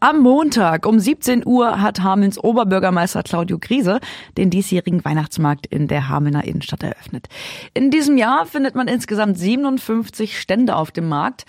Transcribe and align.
Am 0.00 0.20
Montag 0.20 0.86
um 0.86 0.98
17 0.98 1.46
Uhr 1.46 1.80
hat 1.80 2.02
Hamelns 2.02 2.42
Oberbürgermeister 2.42 3.22
Claudio 3.22 3.58
Griese 3.58 4.00
den 4.36 4.50
diesjährigen 4.50 5.04
Weihnachtsmarkt 5.04 5.66
in 5.66 5.88
der 5.88 6.08
Hamelner 6.08 6.44
Innenstadt 6.44 6.82
eröffnet. 6.82 7.28
In 7.74 7.90
diesem 7.90 8.18
Jahr 8.18 8.46
findet 8.46 8.74
man 8.74 8.88
insgesamt 8.88 9.38
57 9.38 10.38
Stände 10.40 10.76
auf 10.76 10.90
dem 10.90 11.08
Markt. 11.08 11.44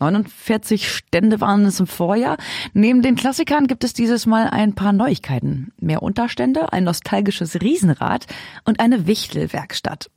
49 0.00 0.90
Stände 0.90 1.40
waren 1.40 1.64
es 1.66 1.78
im 1.78 1.86
Vorjahr. 1.86 2.38
Neben 2.72 3.02
den 3.02 3.16
Klassikern 3.16 3.66
gibt 3.66 3.84
es 3.84 3.92
dieses 3.92 4.26
Mal 4.26 4.48
ein 4.48 4.74
paar 4.74 4.92
Neuigkeiten. 4.92 5.72
Mehr 5.78 6.02
Unterstände, 6.02 6.72
ein 6.72 6.84
nostalgisches 6.84 7.60
Riesenrad 7.60 8.26
und 8.64 8.80
eine 8.80 9.06
Wichtelwerkstatt. 9.06 10.10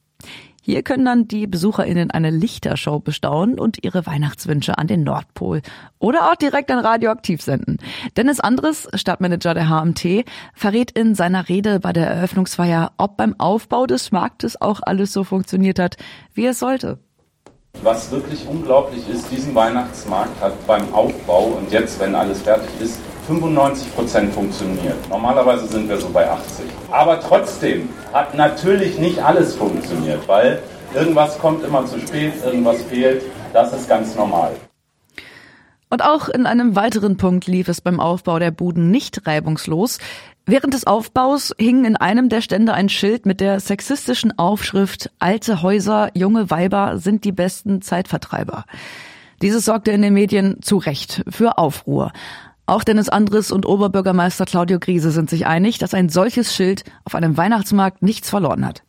Hier 0.65 0.81
können 0.81 1.03
dann 1.03 1.27
die 1.27 1.45
BesucherInnen 1.45 2.09
eine 2.09 2.29
Lichtershow 2.29 3.01
bestaunen 3.01 3.59
und 3.59 3.83
ihre 3.83 4.05
Weihnachtswünsche 4.05 4.77
an 4.77 4.87
den 4.87 5.03
Nordpol 5.03 5.61
oder 5.99 6.31
auch 6.31 6.35
direkt 6.35 6.71
an 6.71 6.79
Radioaktiv 6.79 7.41
senden. 7.41 7.79
Dennis 8.15 8.39
Andres, 8.39 8.87
Stadtmanager 8.93 9.53
der 9.53 9.67
HMT, 9.67 10.23
verrät 10.53 10.91
in 10.91 11.15
seiner 11.15 11.49
Rede 11.49 11.81
bei 11.81 11.91
der 11.91 12.07
Eröffnungsfeier, 12.07 12.93
ob 12.95 13.17
beim 13.17 13.37
Aufbau 13.41 13.87
des 13.87 14.13
Marktes 14.13 14.61
auch 14.61 14.79
alles 14.81 15.11
so 15.11 15.25
funktioniert 15.25 15.79
hat, 15.79 15.97
wie 16.33 16.45
es 16.45 16.59
sollte. 16.59 16.97
Was 17.81 18.09
wirklich 18.11 18.47
unglaublich 18.47 19.09
ist, 19.09 19.29
diesen 19.31 19.53
Weihnachtsmarkt 19.53 20.39
hat 20.39 20.65
beim 20.65 20.93
Aufbau 20.93 21.57
und 21.57 21.73
jetzt, 21.73 21.99
wenn 21.99 22.15
alles 22.15 22.41
fertig 22.41 22.69
ist, 22.79 22.99
95 23.27 23.95
Prozent 23.95 24.33
funktioniert. 24.33 24.97
Normalerweise 25.09 25.67
sind 25.67 25.87
wir 25.87 25.97
so 25.97 26.09
bei 26.09 26.29
80. 26.29 26.65
Aber 26.91 27.19
trotzdem 27.19 27.89
hat 28.11 28.35
natürlich 28.35 28.97
nicht 28.99 29.23
alles 29.23 29.55
funktioniert, 29.55 30.27
weil 30.27 30.61
irgendwas 30.93 31.39
kommt 31.39 31.63
immer 31.63 31.85
zu 31.85 31.99
spät, 31.99 32.33
irgendwas 32.43 32.81
fehlt. 32.83 33.23
Das 33.53 33.73
ist 33.73 33.87
ganz 33.87 34.15
normal. 34.15 34.55
Und 35.89 36.03
auch 36.03 36.27
in 36.27 36.47
einem 36.47 36.75
weiteren 36.75 37.17
Punkt 37.17 37.45
lief 37.45 37.67
es 37.67 37.79
beim 37.79 37.99
Aufbau 37.99 38.39
der 38.39 38.49
Buden 38.49 38.89
nicht 38.89 39.27
reibungslos. 39.27 39.99
Während 40.45 40.73
des 40.73 40.87
Aufbaus 40.87 41.53
hing 41.57 41.85
in 41.85 41.95
einem 41.95 42.29
der 42.29 42.41
Stände 42.41 42.73
ein 42.73 42.89
Schild 42.89 43.25
mit 43.25 43.39
der 43.39 43.59
sexistischen 43.59 44.37
Aufschrift 44.37 45.11
Alte 45.19 45.61
Häuser, 45.61 46.09
junge 46.15 46.49
Weiber 46.49 46.97
sind 46.97 47.23
die 47.23 47.31
besten 47.31 47.81
Zeitvertreiber. 47.81 48.65
Dieses 49.43 49.65
sorgte 49.65 49.91
in 49.91 50.01
den 50.01 50.13
Medien 50.13 50.61
zu 50.61 50.77
Recht 50.77 51.23
für 51.29 51.57
Aufruhr. 51.57 52.11
Auch 52.65 52.85
Dennis 52.85 53.09
Andres 53.09 53.51
und 53.51 53.65
Oberbürgermeister 53.65 54.45
Claudio 54.45 54.79
Griese 54.79 55.11
sind 55.11 55.29
sich 55.29 55.45
einig, 55.45 55.79
dass 55.79 55.93
ein 55.93 56.07
solches 56.07 56.55
Schild 56.55 56.85
auf 57.03 57.13
einem 57.13 57.35
Weihnachtsmarkt 57.35 58.01
nichts 58.01 58.29
verloren 58.29 58.65
hat. 58.65 58.83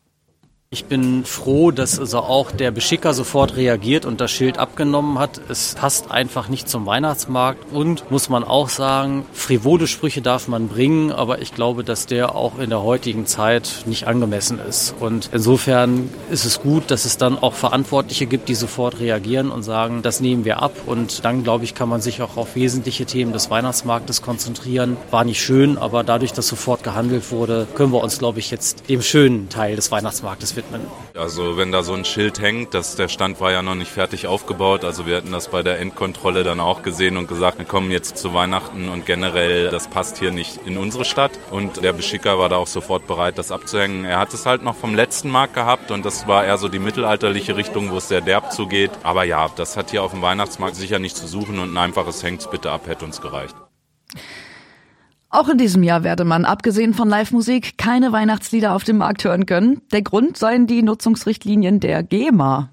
Ich 0.74 0.86
bin 0.86 1.24
froh, 1.24 1.70
dass 1.70 2.00
also 2.00 2.18
auch 2.18 2.50
der 2.50 2.72
Beschicker 2.72 3.14
sofort 3.14 3.54
reagiert 3.54 4.04
und 4.04 4.20
das 4.20 4.32
Schild 4.32 4.58
abgenommen 4.58 5.20
hat. 5.20 5.40
Es 5.48 5.76
passt 5.76 6.10
einfach 6.10 6.48
nicht 6.48 6.68
zum 6.68 6.84
Weihnachtsmarkt 6.84 7.72
und 7.72 8.10
muss 8.10 8.28
man 8.28 8.42
auch 8.42 8.68
sagen, 8.68 9.24
frivole 9.32 9.86
Sprüche 9.86 10.20
darf 10.20 10.48
man 10.48 10.66
bringen, 10.66 11.12
aber 11.12 11.40
ich 11.40 11.54
glaube, 11.54 11.84
dass 11.84 12.06
der 12.06 12.34
auch 12.34 12.58
in 12.58 12.70
der 12.70 12.82
heutigen 12.82 13.24
Zeit 13.26 13.84
nicht 13.86 14.08
angemessen 14.08 14.58
ist. 14.58 14.96
Und 14.98 15.30
insofern 15.32 16.10
ist 16.28 16.44
es 16.44 16.60
gut, 16.60 16.90
dass 16.90 17.04
es 17.04 17.18
dann 17.18 17.38
auch 17.38 17.54
Verantwortliche 17.54 18.26
gibt, 18.26 18.48
die 18.48 18.56
sofort 18.56 18.98
reagieren 18.98 19.52
und 19.52 19.62
sagen, 19.62 20.02
das 20.02 20.18
nehmen 20.18 20.44
wir 20.44 20.60
ab. 20.60 20.72
Und 20.86 21.24
dann, 21.24 21.44
glaube 21.44 21.62
ich, 21.62 21.76
kann 21.76 21.88
man 21.88 22.00
sich 22.00 22.20
auch 22.20 22.36
auf 22.36 22.56
wesentliche 22.56 23.06
Themen 23.06 23.32
des 23.32 23.48
Weihnachtsmarktes 23.48 24.22
konzentrieren. 24.22 24.96
War 25.12 25.22
nicht 25.22 25.40
schön, 25.40 25.78
aber 25.78 26.02
dadurch, 26.02 26.32
dass 26.32 26.48
sofort 26.48 26.82
gehandelt 26.82 27.30
wurde, 27.30 27.68
können 27.76 27.92
wir 27.92 28.02
uns, 28.02 28.18
glaube 28.18 28.40
ich, 28.40 28.50
jetzt 28.50 28.88
dem 28.88 29.02
schönen 29.02 29.48
Teil 29.48 29.76
des 29.76 29.92
Weihnachtsmarktes 29.92 30.56
widmen 30.56 30.63
widmen. 30.64 30.86
Also 31.16 31.56
wenn 31.56 31.72
da 31.72 31.82
so 31.82 31.92
ein 31.94 32.04
Schild 32.04 32.40
hängt, 32.40 32.74
dass 32.74 32.96
der 32.96 33.08
Stand 33.08 33.40
war 33.40 33.52
ja 33.52 33.62
noch 33.62 33.74
nicht 33.74 33.90
fertig 33.90 34.26
aufgebaut. 34.26 34.84
Also 34.84 35.06
wir 35.06 35.16
hatten 35.16 35.32
das 35.32 35.48
bei 35.48 35.62
der 35.62 35.78
Endkontrolle 35.78 36.44
dann 36.44 36.60
auch 36.60 36.82
gesehen 36.82 37.16
und 37.16 37.28
gesagt, 37.28 37.58
wir 37.58 37.64
kommen 37.64 37.90
jetzt 37.90 38.18
zu 38.18 38.34
Weihnachten 38.34 38.88
und 38.88 39.06
generell, 39.06 39.70
das 39.70 39.88
passt 39.88 40.18
hier 40.18 40.30
nicht 40.30 40.60
in 40.66 40.76
unsere 40.76 41.04
Stadt. 41.04 41.32
Und 41.50 41.82
der 41.82 41.92
Beschicker 41.92 42.38
war 42.38 42.48
da 42.48 42.56
auch 42.56 42.66
sofort 42.66 43.06
bereit, 43.06 43.38
das 43.38 43.52
abzuhängen. 43.52 44.04
Er 44.04 44.18
hat 44.18 44.34
es 44.34 44.46
halt 44.46 44.62
noch 44.62 44.76
vom 44.76 44.94
letzten 44.94 45.30
Markt 45.30 45.54
gehabt 45.54 45.90
und 45.90 46.04
das 46.04 46.26
war 46.26 46.44
eher 46.44 46.58
so 46.58 46.68
die 46.68 46.78
mittelalterliche 46.78 47.56
Richtung, 47.56 47.90
wo 47.90 47.98
es 47.98 48.08
sehr 48.08 48.20
derb 48.20 48.52
zugeht. 48.52 48.90
Aber 49.02 49.24
ja, 49.24 49.48
das 49.54 49.76
hat 49.76 49.90
hier 49.90 50.02
auf 50.02 50.12
dem 50.12 50.22
Weihnachtsmarkt 50.22 50.76
sicher 50.76 50.98
nicht 50.98 51.16
zu 51.16 51.26
suchen 51.26 51.58
und 51.58 51.72
ein 51.72 51.78
einfaches 51.78 52.22
Hängt's 52.22 52.50
bitte 52.50 52.70
ab 52.70 52.86
hätte 52.86 53.04
uns 53.04 53.20
gereicht. 53.20 53.54
Auch 55.34 55.48
in 55.48 55.58
diesem 55.58 55.82
Jahr 55.82 56.04
werde 56.04 56.24
man, 56.24 56.44
abgesehen 56.44 56.94
von 56.94 57.08
Live-Musik, 57.08 57.76
keine 57.76 58.12
Weihnachtslieder 58.12 58.72
auf 58.72 58.84
dem 58.84 58.98
Markt 58.98 59.24
hören 59.24 59.46
können. 59.46 59.80
Der 59.90 60.02
Grund 60.02 60.36
seien 60.36 60.68
die 60.68 60.80
Nutzungsrichtlinien 60.80 61.80
der 61.80 62.04
GEMA. 62.04 62.70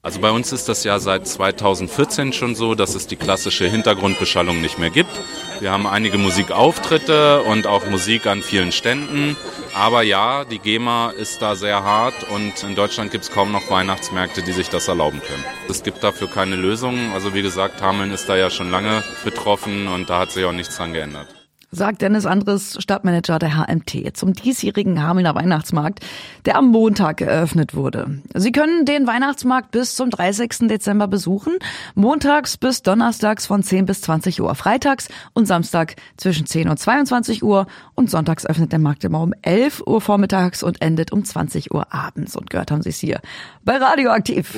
Also 0.00 0.20
bei 0.20 0.30
uns 0.30 0.52
ist 0.52 0.68
das 0.68 0.84
ja 0.84 1.00
seit 1.00 1.26
2014 1.26 2.32
schon 2.32 2.54
so, 2.54 2.76
dass 2.76 2.94
es 2.94 3.08
die 3.08 3.16
klassische 3.16 3.66
Hintergrundbeschallung 3.66 4.60
nicht 4.60 4.78
mehr 4.78 4.90
gibt. 4.90 5.10
Wir 5.58 5.72
haben 5.72 5.88
einige 5.88 6.16
Musikauftritte 6.16 7.42
und 7.42 7.66
auch 7.66 7.90
Musik 7.90 8.28
an 8.28 8.42
vielen 8.42 8.70
Ständen. 8.70 9.36
Aber 9.74 10.02
ja, 10.02 10.44
die 10.44 10.60
GEMA 10.60 11.10
ist 11.10 11.42
da 11.42 11.56
sehr 11.56 11.82
hart 11.82 12.30
und 12.30 12.62
in 12.62 12.76
Deutschland 12.76 13.10
gibt 13.10 13.24
es 13.24 13.32
kaum 13.32 13.50
noch 13.50 13.68
Weihnachtsmärkte, 13.70 14.42
die 14.42 14.52
sich 14.52 14.68
das 14.68 14.86
erlauben 14.86 15.20
können. 15.20 15.44
Es 15.68 15.82
gibt 15.82 16.04
dafür 16.04 16.28
keine 16.28 16.54
Lösung. 16.54 17.12
Also 17.12 17.34
wie 17.34 17.42
gesagt, 17.42 17.82
Hameln 17.82 18.12
ist 18.12 18.28
da 18.28 18.36
ja 18.36 18.50
schon 18.50 18.70
lange 18.70 19.02
betroffen 19.24 19.88
und 19.88 20.08
da 20.10 20.20
hat 20.20 20.30
sich 20.30 20.44
auch 20.44 20.52
nichts 20.52 20.76
dran 20.76 20.92
geändert 20.92 21.26
sagt 21.74 22.02
Dennis 22.02 22.24
Andres, 22.24 22.76
Stadtmanager 22.80 23.38
der 23.38 23.56
HMT, 23.56 24.16
zum 24.16 24.32
diesjährigen 24.32 25.02
Hamelner 25.02 25.34
Weihnachtsmarkt, 25.34 26.00
der 26.46 26.56
am 26.56 26.68
Montag 26.68 27.20
eröffnet 27.20 27.74
wurde. 27.74 28.22
Sie 28.34 28.52
können 28.52 28.84
den 28.84 29.06
Weihnachtsmarkt 29.06 29.72
bis 29.72 29.96
zum 29.96 30.10
30. 30.10 30.68
Dezember 30.68 31.08
besuchen, 31.08 31.54
montags 31.94 32.56
bis 32.56 32.82
donnerstags 32.82 33.46
von 33.46 33.62
10 33.62 33.86
bis 33.86 34.02
20 34.02 34.40
Uhr, 34.40 34.54
freitags 34.54 35.08
und 35.32 35.46
Samstag 35.46 35.96
zwischen 36.16 36.46
10 36.46 36.68
und 36.68 36.78
22 36.78 37.42
Uhr 37.42 37.66
und 37.94 38.08
sonntags 38.08 38.46
öffnet 38.46 38.72
der 38.72 38.78
Markt 38.78 39.04
immer 39.04 39.20
um 39.20 39.34
11 39.42 39.82
Uhr 39.86 40.00
vormittags 40.00 40.62
und 40.62 40.80
endet 40.80 41.12
um 41.12 41.24
20 41.24 41.74
Uhr 41.74 41.92
abends. 41.92 42.36
Und 42.36 42.50
gehört 42.50 42.70
haben 42.70 42.82
Sie 42.82 42.90
es 42.90 42.98
hier 42.98 43.20
bei 43.64 43.76
Radioaktiv. 43.76 44.56